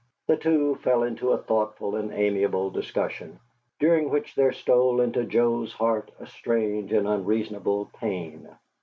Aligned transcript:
The 0.25 0.35
two 0.35 0.77
fell 0.77 1.03
into 1.03 1.31
a 1.31 1.37
thoughtful 1.37 1.95
and 1.95 2.11
amiable 2.11 2.71
discussion, 2.71 3.39
during 3.79 4.09
which 4.09 4.33
there 4.33 4.51
stole 4.51 4.99
into 4.99 5.25
Joe's 5.25 5.73
heart 5.73 6.09
a 6.19 6.25
strange 6.25 6.91
and 6.91 7.07
unreasonable 7.07 7.87
pain. 7.95 8.49